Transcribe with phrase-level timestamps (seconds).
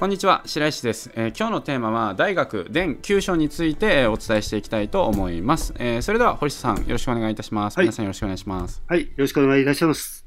[0.00, 8.82] こんにちは白石です、えー、今日のテーマは大学伝9章についてお伝えしていきたいと思います、えー、それでは堀下さんよろしくお願いいたします、はい、皆さんよろしくお願いします。
[8.86, 10.24] はいよろしくお願いいたします。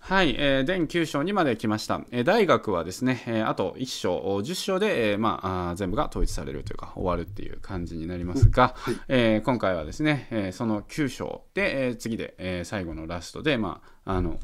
[0.00, 2.02] はい、えー、伝9章にまで来ました。
[2.10, 14.38] えー、大学はですね、えー、あと1章、10章で、えー、まああ、全部が統一されるというか、終わるっていう感じになりますが、はい、えー、今回はですね、えー、その9章で、えー、次で、えー、最後のラストで、まあ、あの、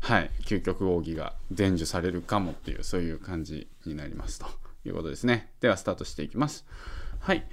[0.00, 4.46] はい、究極奥義が伝授されるかもっていう、そういう感じになりますと
[4.84, 5.50] いうことですね。
[5.60, 6.64] では、スタートしていきます。
[7.20, 7.44] はい。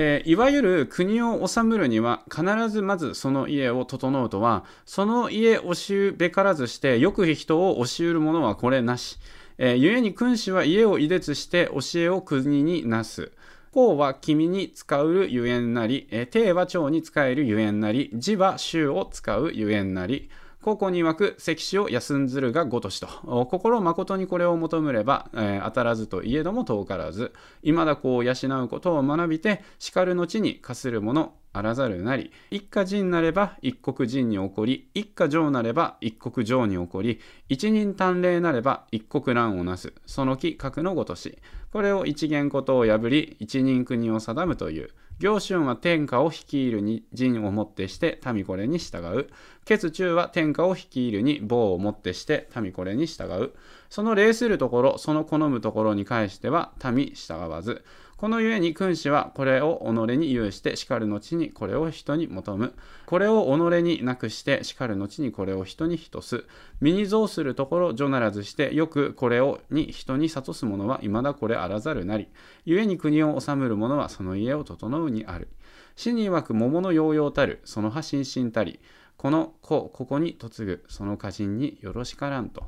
[0.00, 9.18] えー、いわゆる国を治むるには必ずまずその家を整うとはその家をしうべからずしてよく人を教える者はこれなし、
[9.58, 13.32] えー、故に君主は家を遺列して教えを国になす
[13.72, 20.30] 公は君に使うるゆえんなり、えー、帝は長に使えるゆえんなり字は衆を使うゆえんなり
[20.62, 23.06] 高校に曰く関死を休んずるがごとしと。
[23.46, 28.32] 心誠にこれを求めれば、えー、当たらずといえども遠からず今だこう養
[28.64, 41.38] うことを学びて叱る後に課するものあらざるなり一家人なれば一国人に起こり一家城なれば一国城に起こり一人単霊なれば一国乱をなすその木核のごとし。
[41.70, 44.90] これを一元ことを破り一人国を定むという。
[45.18, 49.28] 行春は天下を率いるに陣をもってして民これに従う。
[49.64, 53.52] 血中は天下を率いるに棒をもってして民これに従う。
[53.90, 57.84] その礼するところ、その好むところに関しては民従わず。
[58.18, 62.74] このゆえに君子はこれを己に有して叱る後にこれを人に求む。
[63.06, 66.44] これを己になくして叱る後にこれを人に人す。
[66.80, 72.26] 身に増するところ序ならずしてよくこれをに人に諭す者は未だこれあらざるなり。
[72.66, 75.46] 故に国を治むる者はその家を整うにある。
[75.94, 78.80] 死に曰く桃のヨーヨーたる、その葉心身たり。
[79.16, 82.64] この子、ここに嫁ぐ、その歌人によろしからんと。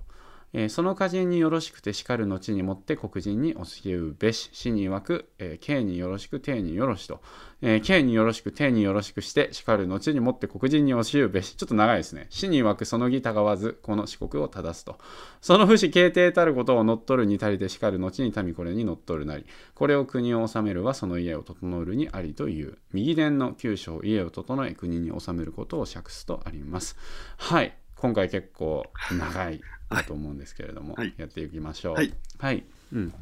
[0.53, 7.21] えー、その歌人によろしくて叱る後にもって黒人に教えうべし、死に曰く、えー、刑によろしく、帝によろしと、
[7.62, 12.27] えー、刑によろしく、帝によろしくして叱る後にもって黒人に教えうべし、ちょっと長いですね。
[12.31, 14.99] 死に曰く、その義たがわず、この四国を正すと。
[15.41, 26.97] その不死形定たることを乗っ取るに足りて叱る後に民これに乗っ取るなり、これを国を治めるはその家を整うるにありという、右伝の九章、家を整え国に治めることを釈すとあります。
[27.37, 27.77] はい。
[28.00, 31.94] 今回結構長いだと思うんですけれども、はい、やっていきましょう。
[31.97, 33.15] はい、はい、うん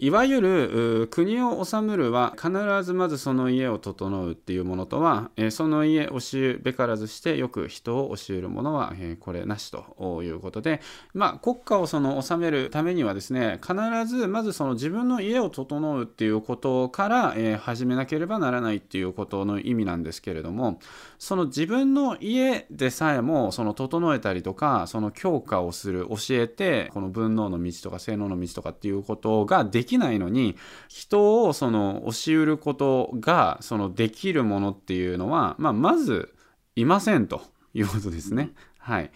[0.00, 2.52] いわゆる国を治むるは必
[2.84, 10.80] ずまずその家を整うっていうものとは、え、その家を教えべからずしてよく人を教えるものは、え、これなしということで、
[11.14, 13.74] まあ、国家をその治めるためにはですね必
[14.06, 20.78] ずまずその自分の家を整うっていうことから、え、始めなければならないっていうことの意味なんですけれども
[21.18, 30.56] その自分の家でさえもその整えたりとかその強化をする教えてこの分能の道とか性能の道とかっていうことができきないのに
[30.88, 36.34] 人をその押し売ることがそのできるものっていうのは、まあ、まず
[36.76, 37.42] いませんと
[37.74, 38.50] いうことですね。
[38.78, 39.10] はい、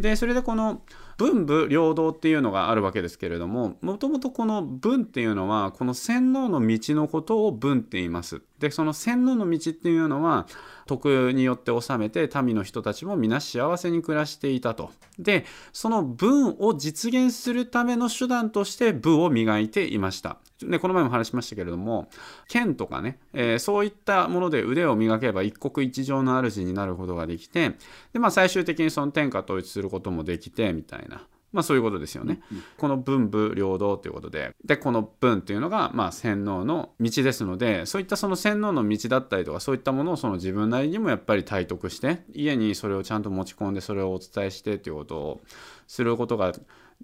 [0.00, 0.82] でそれでこの
[1.16, 8.42] 文武両道っていうのがあるわけですけれどももともとこの文っていうのはこの洗脳の道のことを文って言います。
[8.58, 10.46] でその洗脳の道っていうのは
[10.86, 14.90] 徳によって治めて民の人たちも皆幸せに暮らしていたと。
[15.18, 20.38] でその文を実現するための手段として武を磨いていました。
[20.60, 22.08] でこの前も話しましたけれども
[22.48, 27.74] 剣とかね、えー、そういったもので腕を磨けば一国一城の主になることができて
[28.14, 31.26] で、まあ、最終的にその天下統一することもできてみたいな。
[31.52, 32.40] まあそういうことですよね。
[32.50, 45.40] うんうん、この文武両道ということで、で、この文っていうのが、まあ洗脳の道ですので、そういったその洗脳の道だったりとか、そういったものをその自分なりにもやっぱり体得して、家にそれをちゃんと持ち込んで、それをお伝えしてっていうことを
[45.86, 46.52] することが、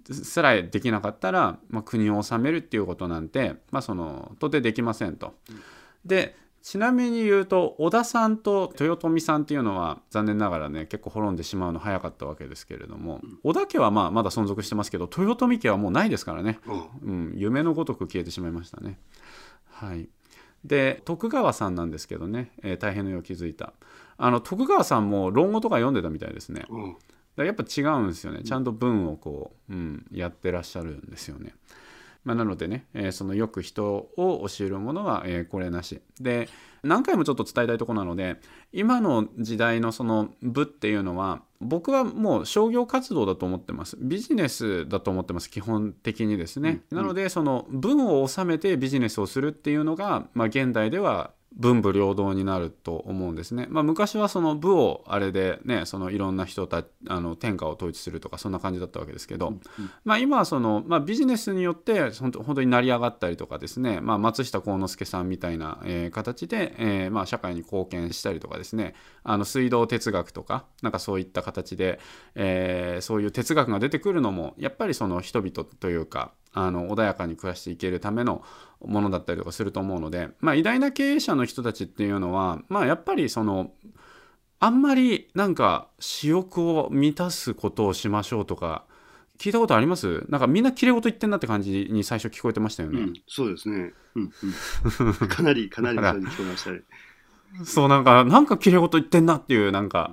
[0.09, 5.35] すらできなかったら、まあ、国を治めるっていうことなんて、まあ、その到底できませんと。
[6.05, 18.97] でちなみに言うと小田さんと豊臣さんっていうのは残念ながらね結構滅んでしまうの早かったわけですけれども、うん、小田家はまあまだ存続してますけど豊臣家はもうないですからね、うん、うん、夢のごとく消えてしまいましたね。
[19.69, 20.07] はい。
[20.63, 23.73] で徳川さんなんですけどね、えー、大変の世を築いた。
[24.15, 26.63] あの徳川さんも論語とか読んでたみたいですね。
[26.69, 27.45] うん。
[27.45, 28.41] やっぱ違うんですよね。
[28.43, 31.55] ちゃんと文をこう、うん、やってらっしゃるんですよね。
[32.23, 36.01] まあ、なのでね、えー、そのよく人を教えるものは、えー、これなし。
[36.19, 36.47] で
[36.83, 38.41] 何回もちょっと伝えたいとこなので
[38.73, 43.97] 今の時代のその部っていうのは僕はもう商業活動だと思ってます。
[44.01, 45.49] ビジネスだと思ってます。
[45.49, 53.67] 基本的にですね、うん、なのでその文を収めてビジネスをするっていうのが、まあ、現代では文武両道になると思うんですね。
[53.69, 59.53] まあ、昔はその武をあれでねそのいろんな人たあの天下を統一するとかそんな感じだったわけですけど、
[60.03, 71.99] まあ、今はその、まあ、ビジネスによって本当本当に成り上がったりとかですね、まあ、松下幸之助さんみたいな、えー、形で、えーまあ、社会に貢献したりとかですねあの水道哲学とかなんかそういった形で、
[72.35, 78.43] えー、そういう哲学が出てくるのもやっぱりその人々というかあの穏やかに暮らしていけるための
[78.79, 83.71] ものだったりとかすると思うので、まあ、偉大な経営者の人たちっていうのは、まあ、やっぱりその
[84.59, 88.85] あんまりなんか私欲を満たすことをしましょうとか
[89.39, 90.25] 聞いたことあります？
[90.29, 93.01] なんかみんなきれい事言ってんなって感じに最初聞こえてましたよね。
[93.01, 94.31] うん、そうですね、うん
[95.01, 96.81] うん、 かなりかなりそうに聞こえましたね。
[97.65, 100.11] そうなんか、なんか綺麗事言ってんなっていう、なんか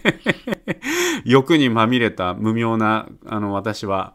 [1.24, 4.14] 欲にまみれた無名な、あの、私は、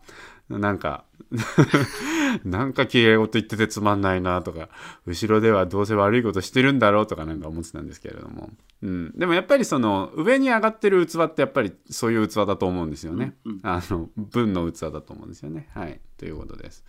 [0.60, 1.06] なんか
[2.44, 4.70] なんか綺麗事言っててつまんないなとか
[5.06, 8.50] 後ろではどうせ悪いことしてるんだろうとかなんか思ってたんですけれども、
[8.82, 15.70] うん、でもやっぱりその上に上がってる器ってやっぱりそういう器だと思うんですよね、あの文の器だと思うんですよね。
[15.74, 16.00] はい。
[16.18, 16.84] ということです、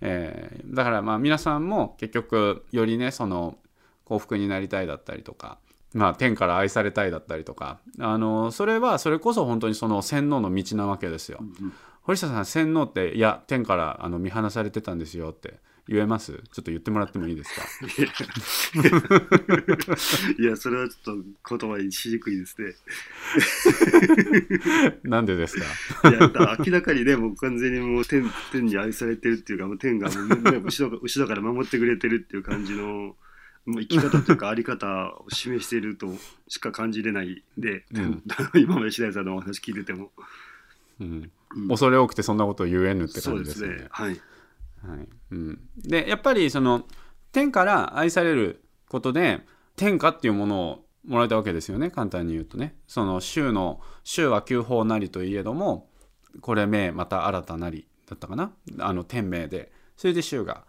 [0.00, 3.58] えー、だからまあ皆さんも結局よりねその
[4.04, 5.58] 幸福になりたいだったりとか
[5.94, 11.38] まあ、天から愛されたいだったりとかあのそれはそれこそ本当にその洗脳の道なわけですよ。
[12.04, 15.54] 堀下さん洗脳っていや天からあの見放されてたんですよって
[15.88, 16.32] 言えます？
[16.32, 17.62] ちょっと言ってもらってもいいですか？
[20.38, 22.72] いやそれはちょっと言葉にしにくいですね。
[25.04, 25.56] なんでです
[26.00, 26.08] か？
[26.10, 26.30] いや
[26.66, 33.16] 明らかにねもう完全にもう天天に愛されてるっていうかもう天がもう、ね、後ろ後ろから守ってくれてるっていう感じの
[33.66, 36.14] もう生き方というかあり方を示していると
[36.48, 38.22] しか感じれないで、うん、
[38.56, 40.12] 今まで白井さんのお話聞いてても。
[41.00, 41.32] うん。
[41.68, 43.76] 恐れ多くてそんなことを言えぬって感じですよね。
[43.76, 43.86] ね。
[43.90, 44.18] はい、はい。
[45.30, 46.84] うん、でやっぱりその
[47.32, 49.40] 天から愛されることで
[49.76, 51.90] 天下っていうものをもらえたわけですよね。
[51.90, 52.76] 簡単に言うとね。
[52.86, 55.88] その州の州は旧法なりといえども
[56.40, 58.52] これ名また新たなりだったかな。
[58.80, 59.72] あの天命で。
[59.96, 60.64] それで州が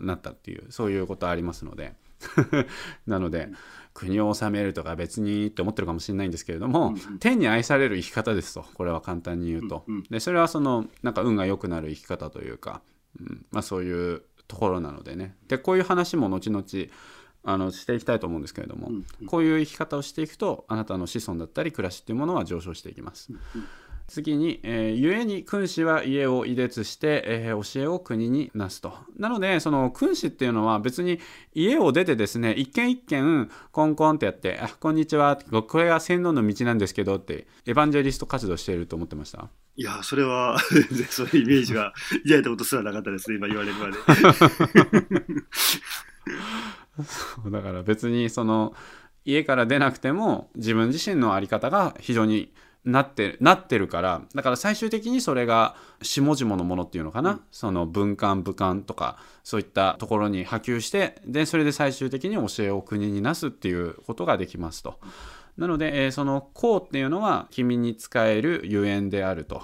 [0.00, 1.94] なったっていうそういうことありますので。
[3.06, 3.48] なので
[3.94, 8.64] 国を治めるとか別にって思ってるかもしれないんですけれども、うんうん、天に愛される生き方ですと。
[8.74, 12.82] これは簡単に言うと、うんうん、でそれはそのなんか運が良くなる生き方というか、
[13.20, 13.46] うん。
[13.52, 15.36] まあ、そういうところなのでね。
[15.46, 16.64] でこういう話も後々
[17.44, 23.32] あのしていきたいと思うんですけれども、うんうん、こういう生き方をしていくとあなたの子孫だったり暮らしっていうものは上昇していきます。
[23.32, 23.66] うんうん
[24.06, 28.92] 次に、えー、故に君子は家を遺列して、えー、教えを国になすと。
[29.16, 31.18] なので、その君子っていうのは別に
[31.54, 39.48] 家を出てですね、一軒一軒コンコンってやって、あ、こんにちは、これが洗脳の道なんですけどって、エヴァンジェリスト活動していると思ってました？
[39.76, 40.58] いや、それは
[41.08, 41.92] そういうイメージが
[42.24, 43.92] 抱いたことすらなかったですね、今言われるまで。
[47.50, 48.74] だから別にその
[49.24, 52.52] 家から出なくても自分自身の在り方が非常に
[52.84, 64.98] なってなってるからだから最終的にそれが下々のものっていうのかな、うん、その文官武官とかそういったところに波及してでそれで最終的に教えを国になすっていうことができますと。
[65.56, 69.62] なので、えー、その公っていうのは君に使えるゆえんであると。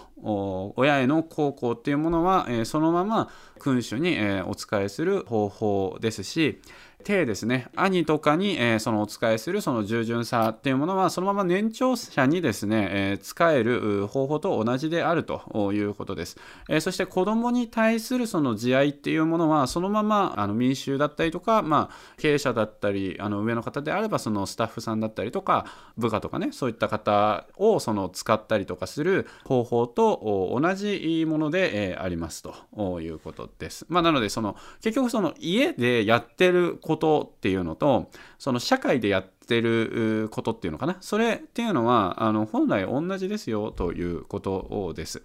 [0.76, 6.60] 親への孝行っていうものは、えー、そのまま君主に、えー、お仕えする方法ですし、
[7.02, 7.68] 手ですね。
[7.74, 16.36] 兄とかに、えー、そのお仕えするその従順さっていうものはそのまま年長者にですね、えー、使える方法と同じであるということです、
[16.68, 25.66] えー、そして子供に対するその慈愛っていうものはそのままあの民衆だったりとか、まあ、経営者だったりあの上の方であればそのスタッフさんだったりとか
[25.96, 45.22] 部下とかねそういった方をその使ったりとかする方法と同じもので、え、ありますということです、まあ、なのでその結局その家でやってることっていうのとその社会でやってることっていうのかなそれっていうのはあの本来同じですよということです。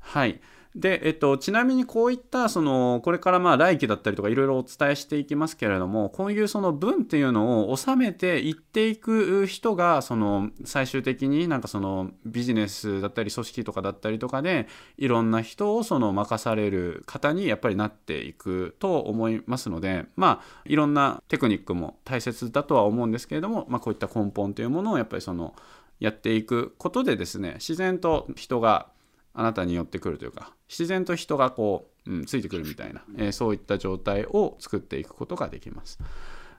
[0.00, 0.40] はい。
[0.76, 25.52] で、えっと、ちなみにこういったそのこれからまあ来期だったりとかいろいろお伝えしていきますけれどもこういうその文っていうのを収めていっていく人がその最終的になんかそのビジネスだったり組織とかだったりとかでいろんな人をその任される方にやっぱりなっていくと思いますのでまあいろんなテクニックも大切だとは思うんですけれども、まあ、こういった根本というものをやっぱりその
[25.98, 28.86] やっていくことでですね自然と人が
[29.32, 35.98] あなたに寄ってくるというか自然と人がこう、うん、ついてくるみたいな、えー、そういった状態を作っていくことができます。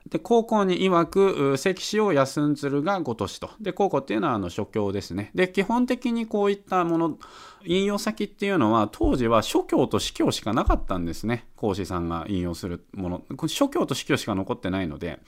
[0.08, 3.50] で高校に曰く関氏を休んずるがごとしと。
[3.60, 5.30] で高校っていうのはあの諸教ですね。
[5.34, 7.18] で基本的にこういったもの
[7.64, 11.46] 引用先っていうのは当時は諸教と司教しかなかったんですね。
[11.54, 13.48] 孔子さんが引用するもの。
[13.48, 15.20] 諸教と司教しか残ってないので。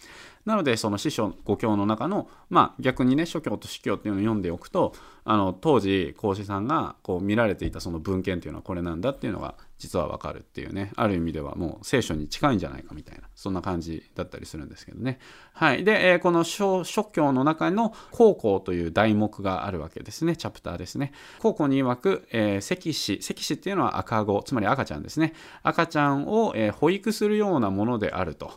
[0.44, 15.18] なのでその師匠五教の中のまあ逆にね諸教と司教っていうのを読んでおくとあの当時孔子さんがこう見られていたその文献っていうのはこれなんだっていうのが実はわかるっていうねある意味ではもう聖書に近いんじゃないかみたいなそんな感じだったりするんですけどね。
[15.52, 15.84] はい。
[15.84, 20.36] で、えー、この諸教の中の高校という題目があるわけですね。
[20.36, 21.12] チャプターですね。
[21.40, 25.32] 高校に曰く、えー、赤子赤子っていうのは赤子つまり赤ちゃんですね。
[25.62, 28.52] 赤ちゃんを、えー、保育するようなものであると。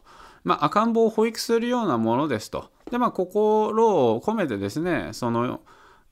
[0.48, 2.70] まあ、赤ん坊を保育するようなものですと。
[2.90, 5.60] で、まあ、心を込めてですね、その、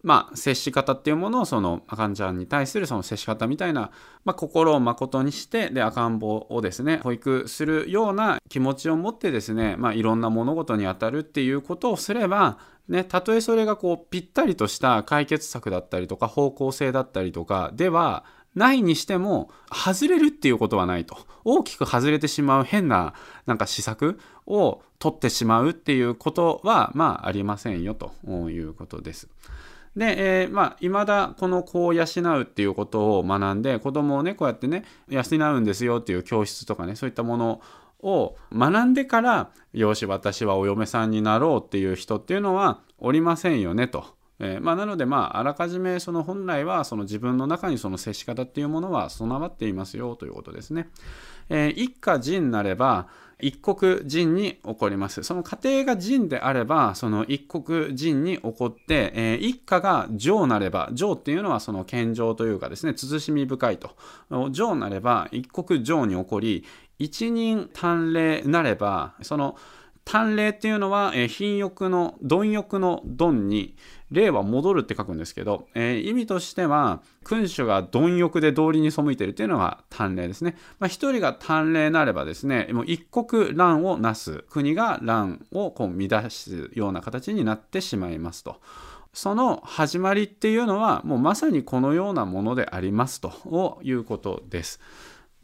[0.03, 3.91] まあ、接し方っていうものをその赤ちゃんに対するその接し方みたいな、
[4.25, 23.13] まあ、心を誠にしてで赤ん坊をですね保育するような気持ちを持ってですね、まあ、いろんな物事に当たるっていうことをすれば、ね、たとえそれがこうぴったりとした解決策だったりとか方向性だったりとかではないにしても外れるっていうことはないと大きく外れてしまう変な
[23.45, 28.11] なんか施策を取ってしまうっていうことはまあありませんよと
[28.49, 29.27] いうことです。
[29.95, 35.23] で、えー、まあ、未だこの子を養うっていうことを学んで、子供をね、こうやってね、養
[35.55, 37.61] うんですよっていう教室とかね、そういったもの
[38.01, 44.05] を学んでから、よし、私はお嫁さんになろうっていう人っていうのはおりませんよねと。
[44.39, 50.89] えー、まあ、なので、まあ、あらかじめその本来はその自分の中にその接し方っていうものは備わっていますよということですね。
[51.49, 53.07] えー、一家人なれば
[53.39, 55.23] 一国人に起こります。
[55.23, 63.91] その家庭が人であれば、その一国人に起こって、えー、一家が上なれば、上っていうのはその謙譲というかですね、慎み深いと。
[64.51, 66.63] 上なれば、一国上に起こり、
[66.97, 69.57] 一人単例なれば、その
[70.05, 73.75] 単例っていうのは、えー、貧欲の、貪欲の貪に、
[74.11, 80.55] 例は戻るって書くんですけど、えー、意味としては、君主が貪欲で道理に背いているというのが単例ですね。
[80.79, 88.61] まあ、一人が単例なればですね、もう一国乱をなす、国が乱をこう乱すような形になってしまいますと。
[89.11, 94.79] その始まりっていうのは、もうまさにこのようなものでありますということです。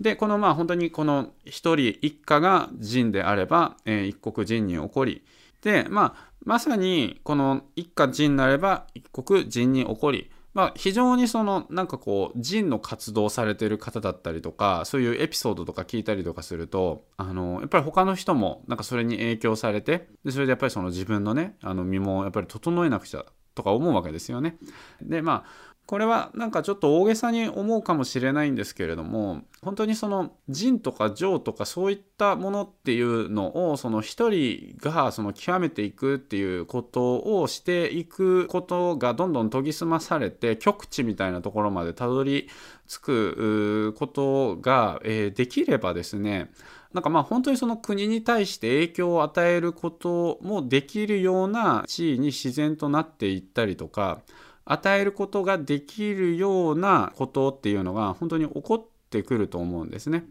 [0.02, 5.24] で、このまあ本当にこの一人一家が人であれば、えー、一国人に起こり、
[5.62, 24.58] で、まあ、まさにこの一家人なれば一国人に起こり、まあ、非常にそのなんかこう人の活動されてる方だったりとかそういうエピソードとか聞いたりとかするとあのやっぱり他の人もなんかそれに影響されてでそれでやっぱりその自分のねあの身もやっぱり整えなくちゃとか思うわけですよね。
[25.02, 42.48] でまあこれはなんかちょっと大げさに思うかもしれないんですけれども本当にその仁とか情とかそういったものっていうのをその一人がその極めていくっていうことをしていくことがどんどん研ぎ澄まされて極地みたいなところまでたどり
[42.88, 46.52] 着くことが、できればですね
[46.94, 54.22] なんかまあ本当にその国に対して影響を与えることもできるような地位に自然となっていったりとか
[54.66, 60.26] 与えることができるようなことっていうのが本当に起こってくると思うんですね。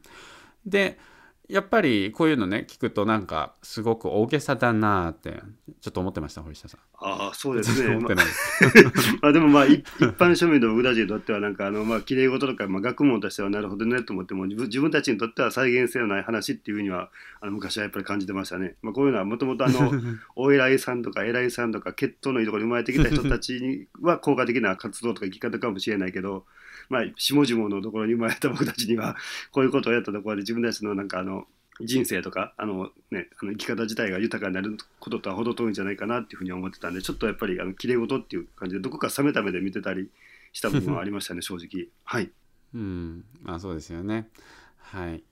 [0.67, 0.99] で
[1.51, 5.43] やっぱりこういうのね聞くとなんかすごく大げさだなって
[5.81, 6.81] ちょっと思ってました堀下さん。
[7.03, 7.97] ああそうですね。
[8.01, 8.09] ま
[9.29, 18.77] あ、でもまあ一般庶民の僕たちにとってはなんかあのまあ綺麗事とかまあ学問としてはなるほどねと思っても自分たちにとっては再現性のない話っていうふうにはあの昔はやっぱり感じてましたね。
[18.83, 19.93] まあこういうのはもともとあの
[20.37, 26.47] お偉いさんとか偉いさんとか血統のいいところに生まれてきた人たちには効果的な活動とか生き方かもしれないけど。
[26.91, 29.17] まあ、下々のところに生まれた僕たちには、
[29.53, 31.47] こういうことをやったところで自分たちのなんかあの、
[31.83, 40.11] 人生とかあの、ね、あの生き方自体が豊かになることとは程遠いんじゃないかなっていうふうに思ってたんでちょっとやっぱりあの綺麗事っていう感じでどこか冷めた目で見てたり
[40.53, 41.89] した部分はありましたね正直。
[42.05, 42.31] はい。
[42.75, 43.25] うん。
[43.43, 44.29] まあそうですよね。
[44.79, 45.23] はい。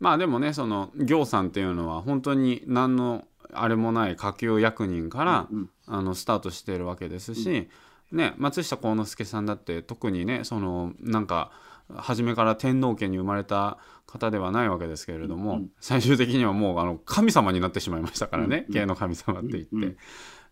[0.00, 7.68] まあでもねその行さんっていうのは本当に何のあれもない下級役人から、うんうん、あのスタートしてるわけですし、うん、
[8.12, 11.50] ね松下幸之助さんだって特にねそのなんか
[11.96, 19.96] 初めから天皇家に生まれた方ではないわけですけれども、うん、最終的にはもうあの神様になってしまいましたからね、うん、芸の神様って言って、うん、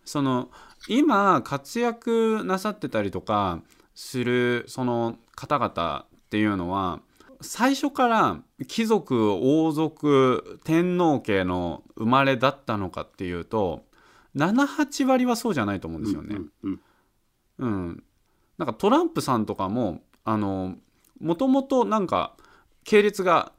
[0.04, 0.48] その
[0.88, 3.62] 今活躍なさってたりとか
[3.94, 7.00] するその方々っていうのは
[7.42, 13.84] 最初から貴族王族天皇家の生まれだったのかっていうと
[14.36, 16.36] 78割はそうじゃないと思うんですよね。
[16.62, 16.80] うん、
[17.66, 20.76] なんかトランプさんとかもあの
[21.20, 22.36] もともとなんか
[22.84, 23.52] 系列が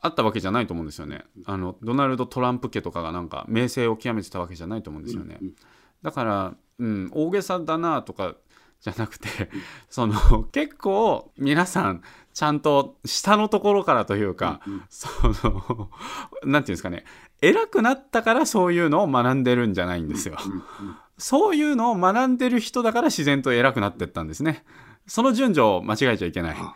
[0.00, 1.24] あったわけじゃないと思うんですよね。
[1.46, 5.54] あのドナルド・トランプ家とかがなんか名声を極めてたわけじゃないと思うんですよね、うんうん。
[6.02, 8.34] だから、うん、大げさだなとか
[8.80, 9.28] じゃなくて
[9.88, 12.02] その結構皆さん
[12.34, 15.08] ちゃんと下のところからというか、うんそ
[15.48, 15.90] の
[16.44, 17.04] なんていうんですかね。
[17.40, 20.36] 偉くなったからそういうのを学んでるんじゃないんですよ。
[20.44, 20.56] うんう
[20.90, 24.64] んそういうのを学んでる人だから自然と偉くなってったんですね。
[25.06, 26.56] その順序を間違えちゃいけない。
[26.58, 26.74] あ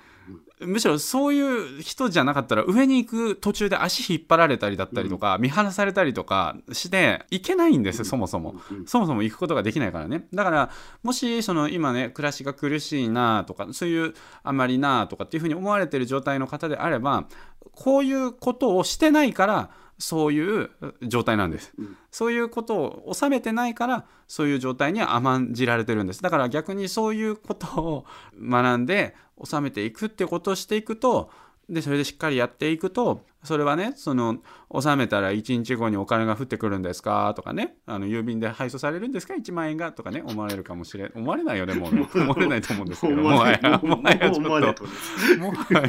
[0.61, 8.55] むしろそういう人じゃなかったら上に行く途中で足引っ張られたりだったりとか、見放されたりとかしていけないんです、そもそも。
[8.71, 10.26] うんそもそも行くことができないからね。
[10.33, 10.71] だから、
[11.03, 17.26] もし、その今ね、暮らしが苦しいなとか、そういうあまりなとかっていうふうに思われてる状態の方であれば、
[17.73, 20.71] こういうことをしてないから、そういう
[21.03, 21.73] 状態なんです。
[21.79, 26.23] うんそういうことを収めてないから、そういう状態には甘んじられてるんです。
[26.23, 28.07] だから逆にそういうことを
[28.41, 31.31] 学んで収めていくってことをしていくと、
[31.69, 34.37] でそれでしっかりやっていくとそれはねその
[34.69, 37.33] 納めたら1日後にお金が降ってくるんですか？
[37.35, 37.76] とかね。
[37.87, 39.93] あの郵便で配送されるんですか？1万円が？
[39.93, 40.23] とかね。
[40.26, 41.95] 思われるかもしれ思われないよねもう。
[41.95, 43.23] ね 思われないと思うんですけど。
[43.23, 44.85] もはや もはやちょっ思わないと
[45.38, 45.83] もはや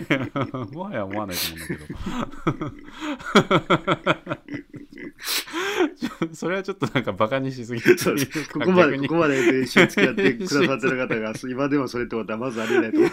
[0.72, 1.76] もはや思わないと思うんだ
[4.06, 4.17] けど
[6.38, 13.12] それはちょっとなんかバカにしすぎるそうです ここまで、ここまで練習付き合ってくださってる方が、 今でもそれってことはまずありえないと思う。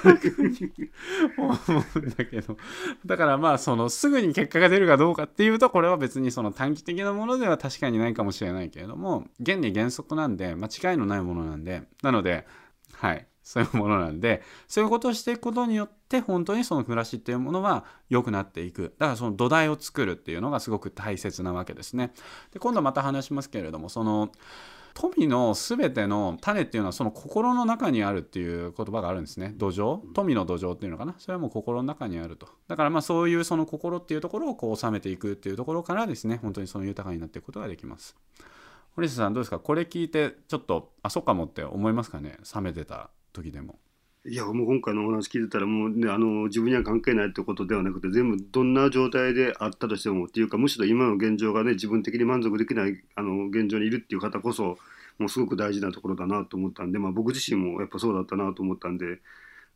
[1.69, 2.59] 思うんだけど
[3.07, 11.83] だからまあそのすぐに結果が出るかどうかっていうとこれは別にその短期的なものでは確かにないかもしれないけれども原理原則なんで間違いのないものなんで。
[12.03, 12.47] なので
[12.93, 18.95] はいそういうものなんでそういうことをしていくことによって本当にその暮らしっていうものは良くなっていく。
[18.99, 22.13] だからその土台を作るっていうのがすごく大切なわけですね。
[22.53, 24.33] で今度また話しますけれどもその
[24.95, 29.53] 富の全ての種っていうのはその心の中にあるっていう言葉があるんですね。
[29.57, 30.01] 土壌？
[30.15, 31.17] 富の土壌っていうのかな？
[31.19, 32.49] それはもう心の中にあると。
[32.69, 38.17] だからまあそういうその心っていうところをこう収めていくっていうところからですね本当にその豊かになっていくことができます。
[38.95, 39.59] 堀下さんどうですか？
[39.59, 42.39] これ聞いてちょっとあそうかもって思いますかね？
[42.55, 43.11] 冷めてた。
[43.35, 43.79] 時でも。
[44.27, 54.79] いや、もう今回のお話聞いてたら、もうね、あの、自分には関係ないってことではなくて、全部どんな状態であったとしてもっていうか、むしろ今の現状がね、自分的に満足できない、あの、現状にいるっていう方こそ、
[55.19, 59.21] もうすごく大事なところだなと思ったんで、まあ僕自身もやっぱそうだったなと思ったんで、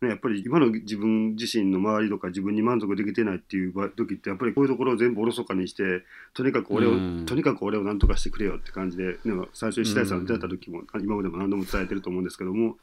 [0.01, 7.27] ね、やっぱり今の自分自身の周りとか自分に満足できてないっていう場時ってやっぱりこういうところを全部おろそかにしてとにかく俺を、うん。
[7.27, 12.77] とにかく俺を何とかしてくれよって感じで、ね、最初に白井さんが出た時も、今までも何度も伝えてると思うんですけども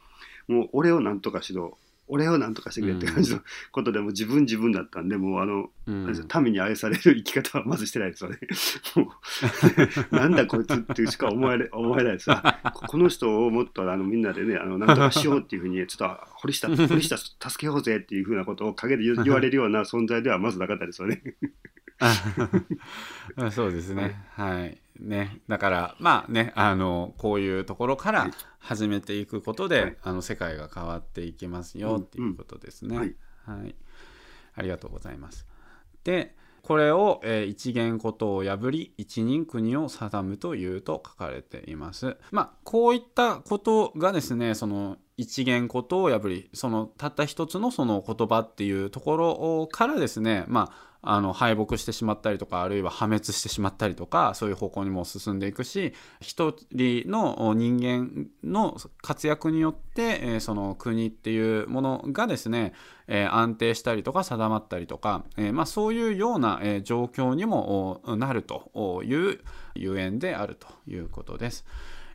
[0.48, 1.78] もう俺を何とかしろ
[2.08, 3.40] 俺を何とかしてくれって感じの
[3.72, 6.06] ことでもう自分自分だったんでもうあの、うん
[6.42, 8.38] 民に愛される生き方はまずしてないですよね。
[8.96, 9.12] も
[10.12, 12.30] う なんだこいつっていうしか思えれ思えないです。
[12.30, 21.22] あここの人をもっとあのみんなでねあのなんとかしようっていうふうにちょっと堀下 堀下助けようぜっていうふうなことを陰で言言われるような存在ではまずなかったですよね。
[21.98, 22.14] あ
[23.50, 24.22] そうですね。
[24.34, 24.78] はい。
[24.98, 25.40] ね。
[25.48, 29.96] だからまあねあのこういうところから始めていくことで、はい。
[30.02, 33.74] あの世界が変わっていきますよっていうことですね、はい、
[34.54, 35.46] ありがとうございます。
[36.04, 42.16] でこれを、えー一元ことを破り一人国を定むというと書かれています。
[42.32, 62.72] まあこういったことがですねその一元ことを破りそのたった一つのその言葉っていうところからですねまああの敗北してしまったりとかあるいは破滅してしまったりとかそういう方向にも進んでいくし一人の人間の活躍によって、えその国っていうものがですね、
[63.06, 69.40] え安定したりとか定まったりとか、えまあ、そういうような、え状況にもなるという
[69.74, 71.64] ゆえんであるということです。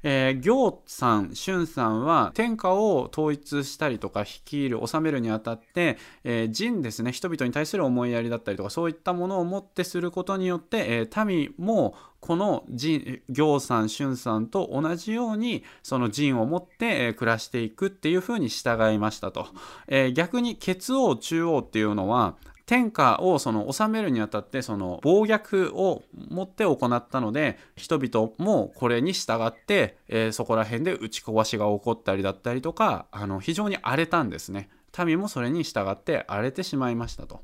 [0.04, 19.48] えー、行さん、俊さんは天下を統一したりとか率いる治めるにあたって、えー人ですね人々に対する思いやりだったりとかそういったものをもってすることによって、えー民もこの人行さん俊さんと同じようにその人を持って、え暮らしていくっていうふうに従いましたと、
[19.88, 22.36] えー逆に血王中央っていうのは
[22.72, 34.70] 天下をその治めるにあたってその暴虐を持って行ったので人々もこれに従って、えーそこら辺で打ち壊しが起こったりだったりとかあの非常に荒れたんですね
[35.06, 37.42] 民もそれに従って荒れてしまいましたと。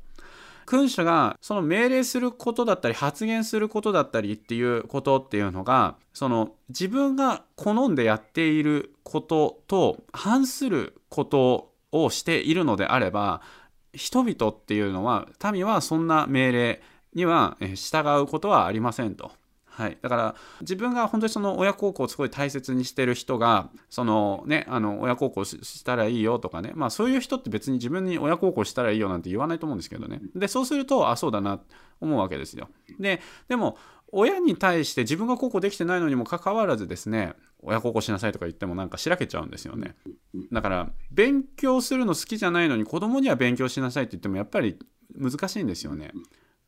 [0.64, 13.42] 君主がその命令することだったり発言することだったりっていうことっていうのがその自分が好んでやっていることと反することをしているのであれば
[13.92, 16.82] 人々っていうのは民はそんな命令
[17.14, 19.32] には従うことはありませんと。
[19.78, 26.72] はい、だから自分が本当にその親孝行をすごい大切にしてる人がそのねあの親孝行したらいいよとかね。
[26.74, 30.20] まあそういう人って別に自分に親孝行したらいいよなんて言わないと思うんですけどね。
[30.34, 31.60] でそうするとあそうだな
[32.00, 32.68] 思うわけですよ。
[32.98, 33.78] ででも
[34.12, 39.96] 親に対して自分が孝行できてないのにもかかわらずですね親孝行しなさいとか言ってもなんかしらけちゃうんですよね。
[40.52, 44.78] だから勉強するの好きじゃないのに子供には勉強しなさいって言ってもやっぱり
[45.14, 46.12] 難しいんですよね。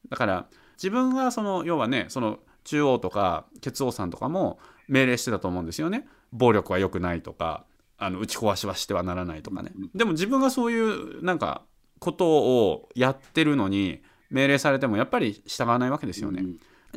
[0.09, 6.07] だから自分がその要はねその中央とか血王さんとかも命令してたと思うんですよね。
[6.33, 7.65] 暴力は良くないとか
[7.97, 9.73] あの打ち壊しはしてはならないとかね。
[9.95, 11.63] でも自分がそういうなんか
[11.99, 16.45] ことをやってるのに命令されてもやっぱり従わないわけですよね。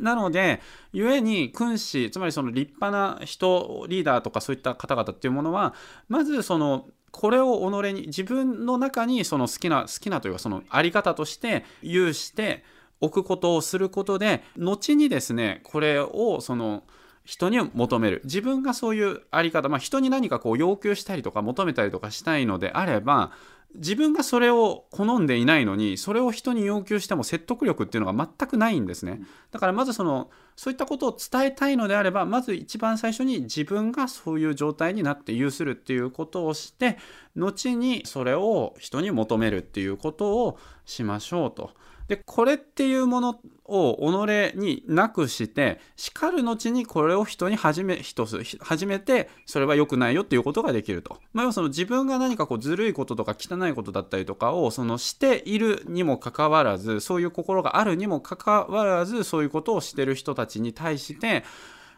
[0.00, 0.60] なので
[0.92, 5.74] 故に君子つまりその立派な人リーダーとかそういった方々っていうものは
[6.08, 12.64] まずそのこれを己に自分の中にその好きな好きなというかそのあり方として有して
[13.00, 16.82] おくことをすることで後にですねこれをその
[17.24, 18.20] 人に求める。
[18.24, 23.32] 自分がそういうあり方、まあ、人に何かこう要求したりとか求めたりとかしたいのであれば
[23.74, 36.98] 自分がそれを好んでいないのにそれを人に要求しても説得力っていうのが全くないんですねだからまずそのそういったことを伝えたいのであればまず一番最初に自分がそういう状態になって有するっていうことをして
[37.34, 41.70] 後にそれを人に求めるっていうことをしましょうと。
[42.08, 51.18] でこれっていうものを己になくして叱る後にこれを人に始め人す始めてそれは良くないよっていうことができると。
[51.32, 61.44] まあ、要はその自分が何かこうずるいこととか汚いことだったりとかをそのしているにもかかわらずそういう心があるにもかかわらずそういうことをしてる人たちに対して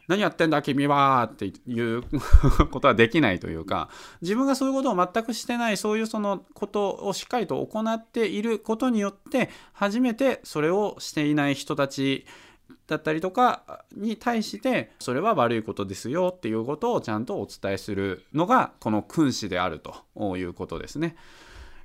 [0.08, 2.02] 何やってんだ君はっていう
[2.70, 3.88] ことはできないというか
[4.22, 12.24] 自分がそういうことを全くしてないそういうそのことをしっかりと行っていることによって初めてそれをしていない人たち
[12.86, 21.16] だったりとかに対してそれは悪いことですよっていうことをちゃんとお伝えするのがこの君子であるということですね。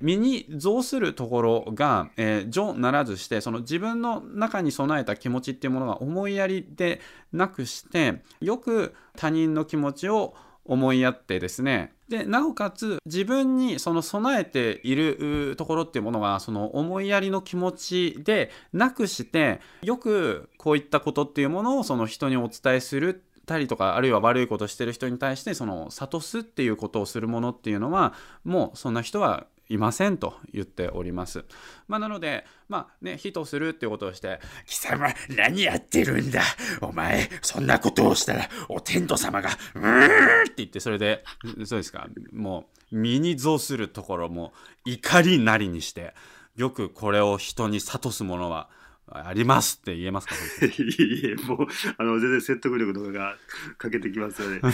[0.02, 7.00] 身に増するところが、えー、序ならずしてその自分の中に備えた気持ちっていうものが思いやりで
[7.32, 10.34] なくしてよく他人の気持ちを
[10.64, 11.92] 思いやってですね。
[12.08, 31.44] でなおかつ自分にその備えているところっていうものがその思いやりの気持ちでなくしてよくこういったことっていうものをその人にお伝えするたりとかあるいは悪いことしてる人に対してその諭すっていうことをするものっていうのはもうそんな人はいませんと言っております。
[31.88, 36.42] まあ、なので、まあね、火とするっていうことをして、貴様何やってるんだ？
[36.80, 41.24] お前、そんなことをしたらお天道様が、うーって言って、それで、
[41.64, 44.52] そうですか、もう身に増するところも
[44.84, 46.14] 怒りなりにして、
[46.54, 48.68] よくこれを人に諭す者は、
[49.14, 50.34] ありますって言えますか？
[50.66, 51.66] いいえ、もう、
[51.98, 53.36] あの、全然説得力とかが
[53.78, 54.60] 欠けてきますよね。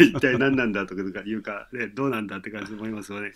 [0.00, 3.32] 一体何なんだとかいうか、ね、どうなんだって感じで思いますよね。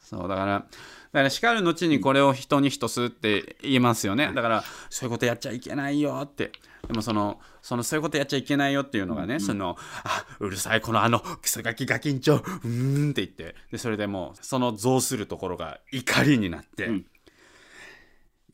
[0.00, 0.66] そうだから
[1.12, 4.32] だから叱る後にこれを人に人すって言いますよね。
[4.34, 6.52] だからそういうことやっちゃいけないよって。
[6.86, 13.56] でもそのそのそういうことやっちゃいけないよっていうのがね、うん、そのあうるさいこのあのクソガキガキンチョうーんって言って。
[13.72, 17.06] でそれでもうその増するところが怒りになって、うん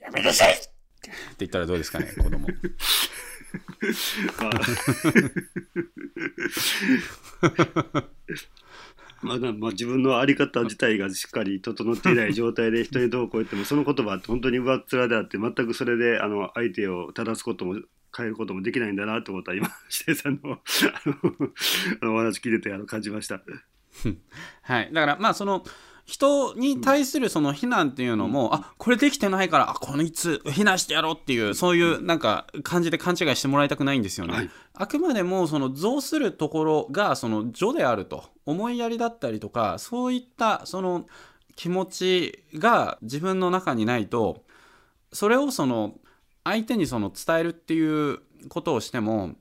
[0.05, 0.71] やめなさいって
[1.41, 2.47] 言ったらどうですかね、子供。
[9.23, 17.81] ま だまあ自分の在り方自体がしっかり整っていない状態で人にどうこう言ってもその言葉って本当に上っ面であって全くそれであの相手を正すことも
[18.17, 19.69] 変えることもできないんだなってことは今
[20.07, 20.59] 指定さんの
[22.03, 23.41] あのお話聞いててあの感じました。
[24.63, 25.65] はいだからまあその
[26.05, 34.35] 人に対するその非難っていうのも、うん、あこれできてないからあこのいつ非難してやろうっていうそういうなんか感じで勘違いしてもらいたくないんですよね。
[34.35, 38.35] はい、あくまでもその増するところがその序であると。
[38.47, 41.07] 思いやりだったりとかそういったその
[41.57, 44.45] 気持ちが自分の中にないと
[45.13, 45.95] それをその
[46.43, 49.35] 相手にその伝えるっていうことをしても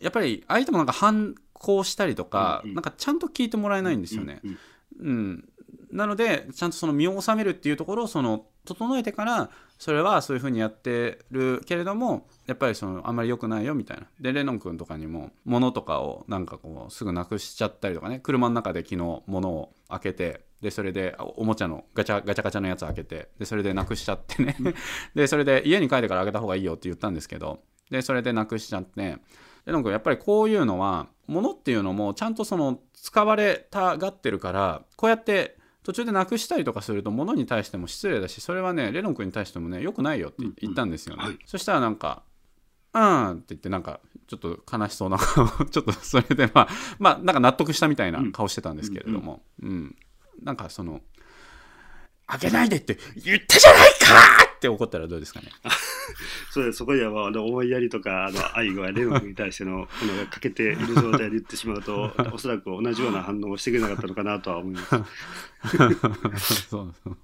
[0.00, 4.40] やっぱり相手もなんか反抗したりとか、うんうん、なんかちゃんと聞いてもらえないんですよね。
[4.44, 4.58] うん、
[5.00, 5.48] うん、
[5.96, 14.06] なのでちゃんとその身を収めるっていうところをその整えてからそれはそういうふうにやってるけれどもやっぱりそのあんまり良くないよみたいな。
[14.20, 18.20] でレノン君とかにも物とかをなんかこうすぐなくしちゃったりとかね。
[18.20, 24.56] 車の中で昨日物を開けてでそれでおもちゃのガチャガチャガチャのやつ開けてでそれでなくしちゃってね。
[25.14, 29.18] でそれで家に帰ってから開けた方がいいよって言ったんですけどでそれでなくしちゃって
[29.64, 35.55] レノン君やっぱりこういうのは物っていうのもちゃんとその使われたがってるからこうやって
[35.86, 42.24] 途中でなくしたりとかすると物に対しても失礼だしそれはねレノン君に対してもねよくないよって言ったんですよね、うんはい、そしたらなんか
[42.92, 46.68] うんって言ってなんかちょっと悲しそうな顔ちょっとそれでまあ
[46.98, 49.96] まあなんか納得したみたいな顔してたんですけれども、うん、うん、
[50.42, 51.02] なんかその
[52.26, 53.90] 「あげないでって言ったじゃない
[54.42, 55.50] か!」って怒ったらどうですかね？
[56.50, 56.78] そうです。
[56.78, 64.80] そこには、まあ、あの思いやりとかあの愛がレノ君に対してのものが欠けている状態で言ってしまうと おそらく同じような反応をしてくれなかったのかなとは思いま
[66.38, 66.66] す。
[66.68, 67.16] そうそう。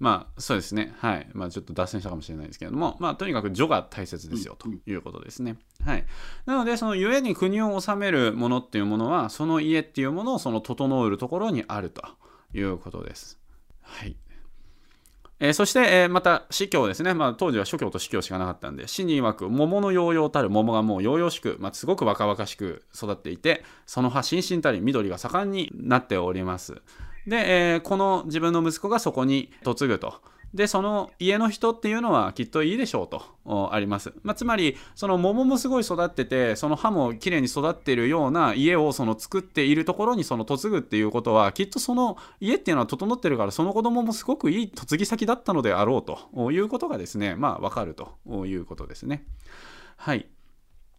[0.00, 0.94] まあそうですね。
[0.98, 1.28] はい。
[1.32, 6.04] まあちょっと脱線したかもしれないですけれどもまあとにかく序が大切ですよということですね、はい。
[6.46, 12.02] なのでその故に国を治めるものっていうものはその家っていうものをその整えるところにあると
[12.54, 13.38] いうことです。
[13.82, 14.16] はい
[15.44, 26.80] えー、そして、えー、また司教ですね、まあ、当時は諸教と司教しかなかったんで死に曰く桃のヨーヨーたる桃がもうようしく、まあ、すごく若々しく育っていてその葉しんしんたり緑が盛んになっております
[27.26, 30.14] で、えー、この自分の息子がそこに嫁ぐと。
[30.54, 34.14] で、その家の人っていうのはきっといいでしょうとあります。
[34.22, 49.26] まあ、つまり、その桃もすごい育ってて、その葉もきれいに育っているような家をその作っているところにその嫁ぐっていうことは、きっとその家っていうのは整ってるから、その子供もすごくいい嫁ぎ先だったのであろうということがですね、まあわかるということですね。
[49.96, 50.28] はい。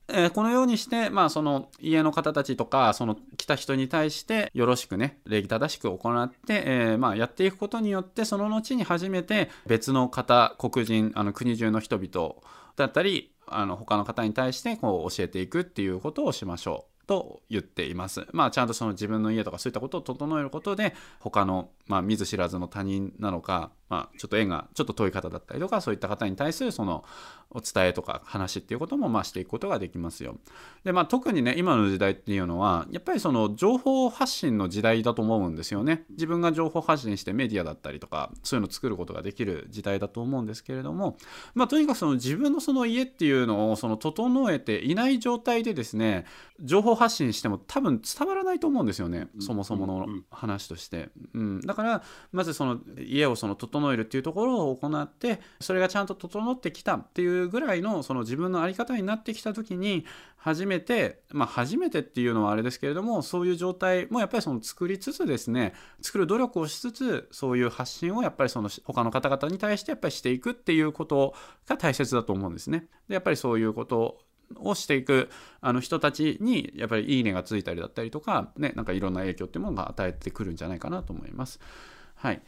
[0.07, 12.35] えー、このようにして、まあ、その家の方たちとかその来た人に対してよろしくね礼儀正しく行って、えー、まあ、やっていくことによってその後に初めて別の方黒人あの国中の人々
[12.75, 16.95] だったりあの他の方に対してこう教えていくっていうことをしましょう。
[17.05, 18.25] と言っています。
[18.31, 27.03] まあちゃんとその自分の家とかそういったことを整えることで他の、まあ、見ず知らずの他人なのかまあ、ちょっと縁がちょっと遠い方だったりとかそういった方に対するその
[27.51, 30.37] お伝えとか話っていうこともまあしていくことができますよ。
[30.83, 36.05] でまあ特にね今の時代っていうのはやっぱりその情報発信の時代だと思うんですよね。
[36.09, 41.17] 自分が情報発信してメディアだったりとかそういうのを作ることができる時代だと思うんですけれども
[41.53, 46.25] まあとにかくその自分のその家っていうのをその整えていない状態でですね
[46.59, 51.09] 情報発信しても多分伝わらないと思うんですよね、そもそもの話として。
[51.33, 60.05] うん、だからまずその家をその整整えるっていうところを行ってそれがちゃんと整ってきたっていうぐらいのその自分の在り方になってきた時に
[60.37, 71.33] 初めてまあ初めてっていうのはあれですけれどもそういう状態もやっぱりその作りつつですね作る努力をしつつそういう発信をやっぱりその他の方々に対してやっぱりしていくっていうこと
[71.67, 72.87] が大切だと思うんですね。
[73.07, 74.19] でやっぱりそういうこと
[74.57, 75.29] をしていく
[75.61, 81.59] あの人たちにやっぱりいいねがついたりだったりとかねなんかいろんな影響っていうものが与えてくるんじゃないかなと思います。
[82.15, 82.41] はい。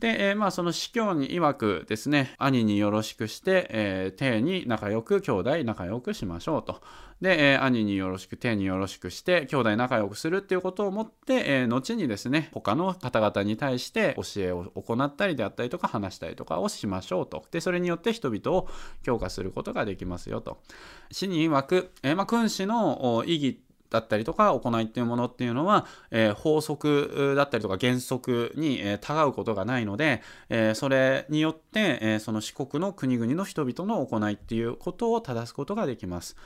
[0.00, 6.80] で、えー、まあその司教に曰くですね、兄によろしくして、えー、帝に仲良く、兄弟仲良くしましょうと。
[7.20, 17.44] で、えー、兄によろしく、帝によろしくして、兄弟仲良くするっていうことをもって、えー、後にですね、他の方々に対して教えを行ったりであったりとか、話したりとかをしましょうと。
[17.50, 18.68] で、それによって人々を
[19.02, 20.62] 強化することができますよと。
[21.10, 23.60] 死に曰く、えー、まあ君子の意義
[23.90, 36.36] だったりとか行いっていうものっていうのは、えー、法則だったりとか原則に、えー、たがうことがないので、えー、それによって、えその四国の国々の人々の行いっていうことを正すことができます。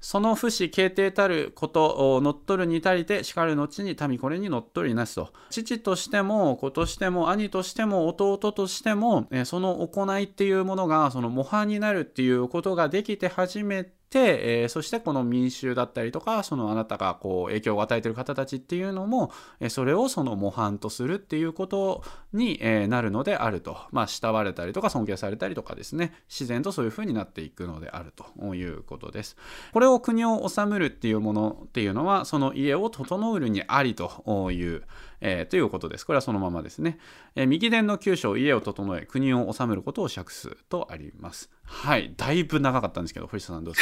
[0.00, 29.36] その不死形定たることを乗っ取るにたりて叱る後に民これに乗っ取りなすと父としても子としても兄としても弟としてもその行いっていうものがその模範になるっていうことができて初めて、えー、そしてこの民衆だったりとかそのあなたがこう影響を与えてる方たちっていうのも、えそれをその模範とするっていうことに、えなるのであるとまあ慕われたりとか尊敬されたりとかですね自然とそういうふうになっていくのであるということです
[29.72, 34.82] これを国を治めるっていうものっていうのはその家を整うるにありという
[35.20, 36.06] えー、ということです。
[36.06, 36.98] これはそのままですね。
[37.38, 41.48] えー、右伝の九章、家を整え、国を治めることを釈すとあります。
[41.62, 43.80] はい、だいぶ長かったんですけど、堀下さんどうで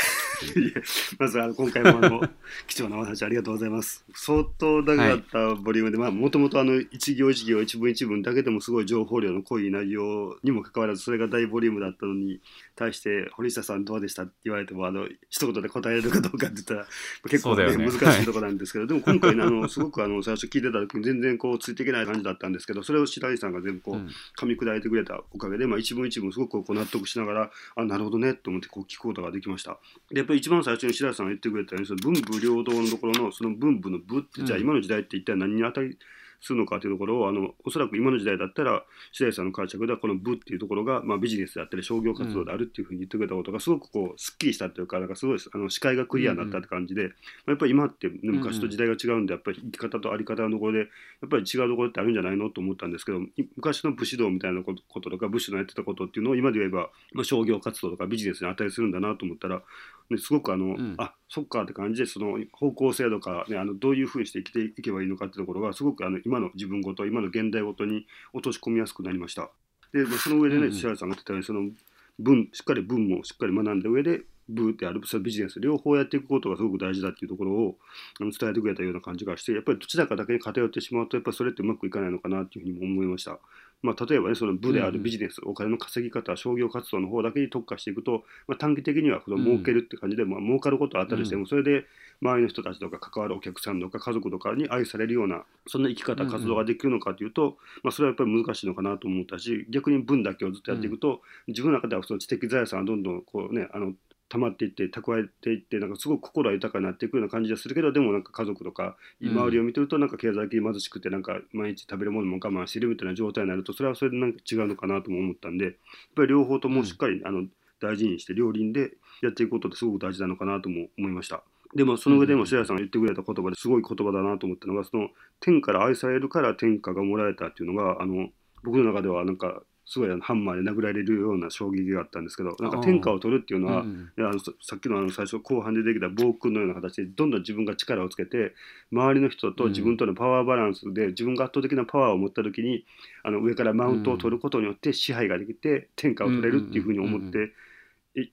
[0.84, 2.28] すかまずあの今回もあの
[2.68, 4.04] 貴重なお話ありがとうございます。
[4.12, 12.40] 相当長かったボリュームで、はい、まあもともとあの一行一行一文一文だけでもすごい情報量の濃い内容にもかかわらず、それが大ボリュームだったのに
[12.74, 16.86] 対して堀下さんどうでしたって言われてもあの一言で答えるかどうかって言ったら
[17.30, 17.86] 結構ね、ね。
[17.86, 23.94] 難しいところなんですけど、はい、でも今回、ね、あのすごくあの最初聞いてた時に全然然こうついていけない感じだったんですけどそれを白井さんが全部こう
[24.38, 29.78] 噛み砕いてくれたおかげで、まあ、一文一文すごくこう納得しながらあなるほどねと思ってこう聞くことができました。
[30.10, 35.98] でやっぱり一番最初に白井さんが言ってくれたようにその文武両道のところのその文武の武ってじゃあ今の時代って一体何に当たり
[36.40, 50.84] するのかというところをあのおそらく今の時代だったら白石さんの解釈ではこの部っていうところが、まあ、ビジネスであったり商業活動であるっていうふうに言ってくれたことがすごくこうすっきりしたというかなんかすごいあの視界がクリアになったって感じで、まあ、やっぱり今って、ね、昔と時代が違うんでやっぱり生き方と在り方のところでや
[51.26, 53.20] っぱり違うところってあるんじゃないのと思ったんですけど
[53.56, 59.62] 昔の武士道みたいなこととか武士のやってたことっていうのを今で言えば、まあ、商業活動とかビジネスに値するんだなと思ったら、
[60.10, 69.50] ね、すごくあの、うん、あそっかって感じでその方向性とか、ね、あのどういうふうにして生きていけばいいのかっていうところがすごくあの今の自分ごと今の現代ごとに落とし込みやすくなりました。
[69.92, 71.70] でその上でね、千原さんが言ってたようにその
[72.18, 77.76] 文しっかり文もしっかり学んだ上でブーってあるビジネス両方やっていくことがすごく大事だっていうところを
[78.20, 83.38] 伝えてくれたような感じがしてやっぱりどちらかだけに偏ってしまうとやっぱりそれってうまくいかないのかなっていうふうにも思いました。
[83.82, 91.84] まあ、例えばね、その部であるビジネス、お金の稼ぎ方、商業活動の方だけに特化していくと、まあ、短期的にはその儲けるって感じで、まあ儲かることはあったりしても、それで
[92.22, 103.92] 周りの人たちとか関わるお客さんとか家族とかに愛されるような、そんな生き方、活動ができるのかというと、まあ、それはやっぱり難しいのかなと思ったし、逆に分だけをずっとやっていくと、自分の中ではその知的財産がどんどんこうね、あの
[104.28, 115.74] 溜まっていって蓄えていってなんかすごく心が豊かになっていくような感じがするけどでもなんか家族とか周りを見てるとなんか経済的に貧しくてなんか毎日食べるものも我慢してるみたいな状態になるとそれはそれでなんか違うのかなとも思ったんでやっ
[116.16, 117.44] ぱり両方ともしっかり、あの
[117.80, 121.42] 大事にして両輪でやっていくことってすごく大事なのかなとも思いました。
[121.74, 125.08] でもその上でも白谷さんが言ってくれた言葉ですごい言葉だなと思ったのがその
[125.40, 128.28] 天から愛されるから天下がもらえたっていうのがあの
[128.64, 138.52] 僕の中ではなんかすごいハンマーで殴られるような衝撃があったんですけどなんか天下を取るっていうのは、うん、あのさっきのあの最初後半でできた暴君のような形でどんどん自分が力をつけて
[138.92, 142.84] 周りの人と自分とのパワーバランスで、自分が圧倒的なパワーを持った時に
[143.22, 147.52] あの上からマウントを取ることによって支配ができて天下を取れるっていうふうに思って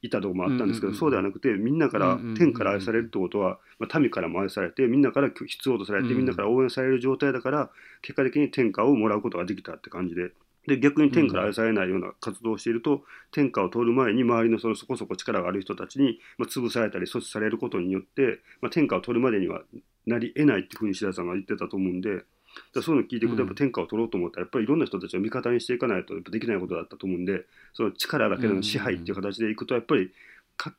[0.01, 7.69] いたところもあったんですけど、そうではなくてみんなから天から愛されるってことは、まあ、民からも愛されてみんなから必要とされてみんなから応援される状態だから
[8.01, 10.31] 結果的に天下をもらうことができたって感じで。
[10.67, 19.61] で逆に天から愛されないような活動をしていると、うん、天下を取る前に周りのそのそこそこ力がある人たちに、まあ、潰されたり阻止されることによって、まあ、天下を取るまでには
[20.05, 22.23] なり得ないっていうふうに白田さんが言ってたと思うんで。
[22.73, 30.11] だそういうの聞いていくとやっぱ天下を取ろうと思ったらやっぱりいろんな人たちを味方にしていかないとやっぱできないことだったと思うんでその力だけでの支配っていう形でいくとやっぱり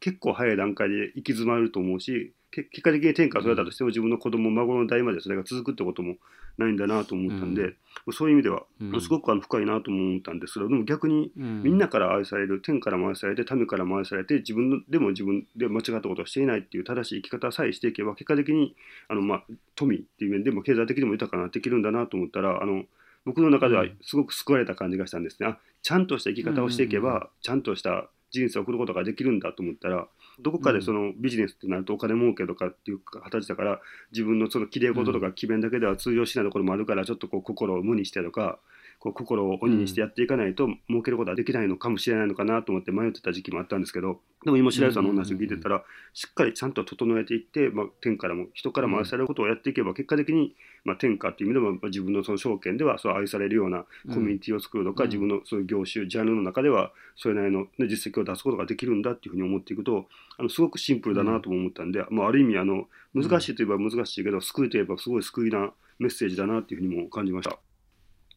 [0.01, 6.15] 結構早い段階で行き詰まると思うし結果的に天下を取れたとしても自分の子供孫の代までそれが続くってことも
[6.57, 7.75] ないんだなと思ったんで、
[8.07, 8.63] うん、そういう意味では、
[9.01, 18.77] すごくあの深いなと思ったんですけどでも逆にみんなから愛される天からも愛されて民からも愛されて自分でも自分で間違ったことをしていないっていう正しい生き方さえしていけば結果的に
[19.09, 22.85] あの、まあ、富っていう面でも経済的にも豊かになっていけるんだなと思ったらあの
[23.25, 25.49] 僕の中ではすごく救われた感じがしたんですね。
[25.49, 30.09] あちゃんとした生き方をしていけば、ちゃんとした人生を送ることができるんだと思ったら
[30.41, 33.81] どこかでそのビジネスってなるとお金儲けとかっていう形だから
[34.13, 38.59] 自分のそのきれい事とか詭弁だけでは通用しないところもあるからちょっとこう心を無にしてとか
[38.99, 50.55] こう心を鬼にしてやっていかないと儲けることはできないのかもしれないのかなと思って迷ってた時期もあったんですけどでも今白石さんの話を聞いてたらしっかりちゃんと整えていって、まあ、天からも人からも愛されることをやっていけば結果的に、
[50.85, 67.59] まあ、天下っていう意味でも自分のその証券ではそう愛されるようなコミュニティを作るとか、自分のそういう業種ジャンルの中ではそれなりの、ね、実績を出すことができるんだっていうふうに思っていくとあのすごくシンプルだなと思ったんで、まあ、ある意味あの難しいといえば難しいけど救いといえばすごい救いなメッセージだなっていうふうにも感じました。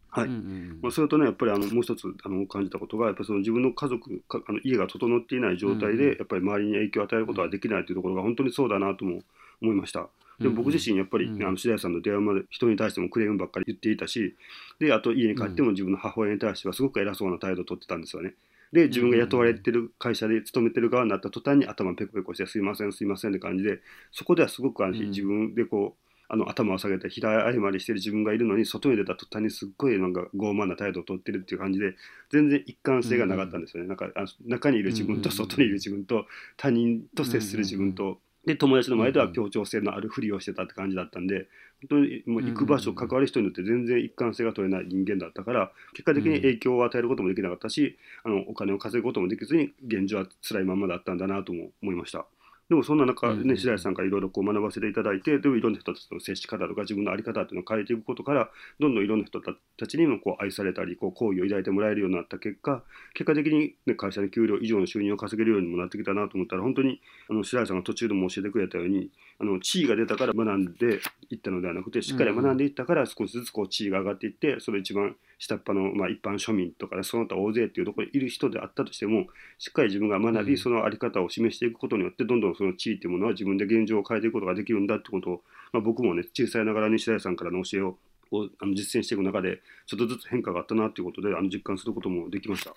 [0.10, 9.22] はい、まあ、それとねやっぱりあのもう一つあの感じたことがやっぱその自分の家族かあの家が整っていない状態でやっぱり周りに影響を与えることができないというところが本当にそうだなとも
[9.62, 10.08] 思いました。
[10.39, 14.36] で僕自身やっぱり、ね、あの白石さんの出会うまで人に対してもクレームばっかり言っていたし
[14.80, 18.34] であと家に帰っても自分の母親に対してはすごく偉そうな態度をとってたんですよね。
[18.72, 23.80] で自分が雇われてる会社で勤めてる側になった途端に頭ペコペコしてすいませんすいませんって感じで
[24.12, 31.95] そこではすごくあの自分でこうあの頭を下げて平謝りしてる自分がいるのに外に出た途端にすっごいなんか傲慢な態度をとってるっていう感じで
[32.31, 36.25] 全然一貫性がなかったんですよね、うん、なんかあの中にいる自分と外にいる自分と
[36.57, 38.19] 他人と接する自分と。
[38.45, 41.49] で友達の前では協調性のあるふりをしてたって感じだったんで
[41.81, 52.25] 本当にもう行く場所関わる人によって全然一貫性が取れない人間だったから結果的に影響を与えることもできなかったしあのお金を稼ぐこともできずに現状は辛いままだったんだなとも思いました。
[52.69, 58.49] でもそんな中、ね、白石さんからいろいろこう学ばせていただいて、でもいろんな人たちの接し方とか自分の在り方っていうのを変えていくことから、
[58.80, 66.99] どんどんいろんな人たちにもこう愛されたり、こう好意を抱いてもらえるようになった結果、結果的に、ね、会社の給料以上の収入を稼げるようにもなってきたなと思ったら、本当に
[67.30, 70.99] あの白石さんが途中でも教えてくれたように、あの地位が出たから学んで
[71.30, 79.27] いったのではなくて、しっかり学んでいったから少しずつこう地位が上がっていって、それ一番下っ端の、まあ、一般庶民とかその他大勢っていうところにいる人であったとしても
[79.60, 85.41] しっかり自分が学び、その在り方を示していくことによってどんどんその地位っていうものは自分で現状を変えていくことができるんだってことを、
[85.72, 87.97] まあ、僕もね小さいながらに白石さんからの教えを
[88.32, 92.74] をあの実践していく中でちょっとずつ変化があったなということであの実感することもできました。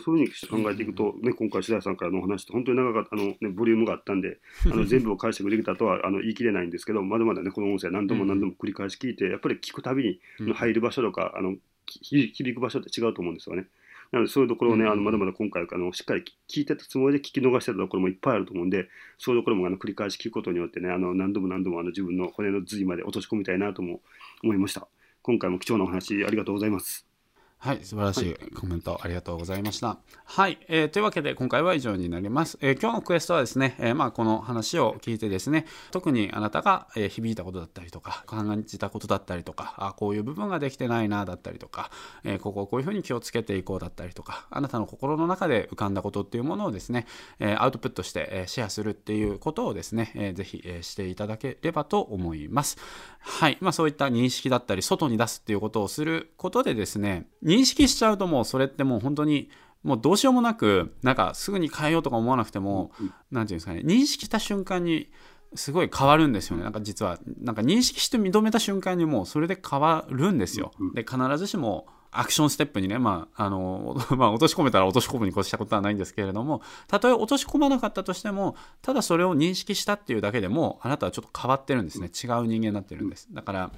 [0.00, 11.56] そういうふうに考えていくと、ね、今回、白井さんからのお話って本当に長かったあの、ね、ボリュームがあったんで、あの 全部を解釈できたとはあの言い切れないんですけど、まだまだね、この音声、何度も何度も繰り返し聞いて、やっぱり聞くたびに入る場所とか、あの
[11.86, 13.68] 響く場所って違うと思うんですよね。
[14.12, 18.88] なので、そういうところをね、あのまだまだ今回あの、しっかり聞いてたつもりで聞き逃してたところもいっぱいあると思うんで、
[19.18, 24.00] そういうところもあの繰り返し聞くことによってね、あの何度も何度もあの自分の骨の髄まで落とし込みたいなとも
[24.42, 24.86] 思いました。
[25.22, 27.15] 今回も貴重なお話ありがとうございます。
[27.58, 29.98] はい、素晴らしいコメントありがとうございました。
[30.24, 32.58] はい、えー、というわけで今回は以上になります。
[32.60, 41.90] えー、今日のクエストはですね、えー、まあこの話を聞いてですね、特にあなたが、え響いたことだったりとか、感じたことだったりとか、あこういう部分ができてないなだったりとか、
[42.22, 47.06] えここをこういうふうに気をつけていこうだったりとか、あなたの心の中で浮かんだことっていうものをですね、
[47.40, 52.76] えアウトプットして、えシェアするっていうことをですね、えー、ぜひ、えしていただければと思います。
[53.18, 59.48] はい、まあそういった認識だったり、外に出すっていうことをすることでですね、認識しちゃうともうそれってもう本当に
[59.82, 65.08] もうどうしようもなくなんかすぐに変えようとか思わなくても何、うん、て言うんですかね認識した瞬間に
[65.54, 70.72] すごい変わるんですよねなんか実はなんか認識して認めた瞬間にもうそれで変わるんですよ。
[70.94, 71.86] で必ずしも
[72.16, 82.06] アクションステップにね、まあ、あの、 まあ、落とし込めたら落とし込むに越したことはないんですけれども、たとえ落とし込まなかったとしても、ただそれを認識したっていうだけでも、あなたはちょっと変わってるんですね。
[82.06, 83.28] 違う人間になってるんです。
[83.32, 83.70] だから、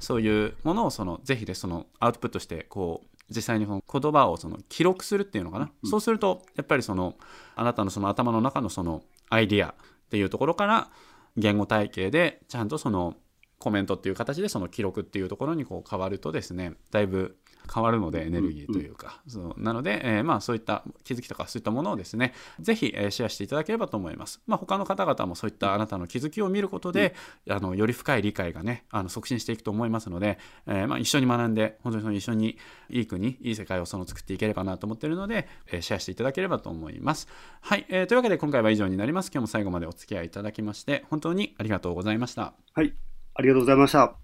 [0.00, 7.14] そういうものを、その、ぜひで、その、アウトプットして、こう、実際にこの言葉をその記録するっていうのかな、うん、そうするとやっぱりその
[7.56, 9.74] あなたのその頭の中のそのアイディアっ
[10.10, 10.88] ていうところから
[11.36, 13.14] 言語体系でちゃんとその
[13.64, 17.38] コメントっていう形でその記録っていうところにこう変わるとですねだいぶ
[17.72, 27.14] 変わるのでエネルギーというか、うん、そうなので、えー、まあそういった気づきとかそういったものをですねぜひ、えー、シェアしていただければと思います、まあ、他の方々もそういったあなたの気づきを見ることで、
[27.46, 32.58] うん、あのより深い理解がねあの促進していくと思いますので、えー、まあ、一緒に学んで本当にその一緒に
[32.90, 37.28] いい国いい世界をその作っていければなと思っているので、えシェアしていただければと思います。
[37.62, 39.30] はい、えというわけで今回は以上になります。
[39.32, 42.52] 今日も最後までお付き合いいただきまして本当にありがとうございました。
[42.74, 44.23] はいありがとうございました。